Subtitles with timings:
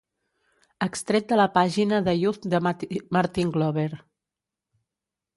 [0.85, 2.59] Extret de la pàgina de Youth de
[3.19, 3.87] Martin Glover.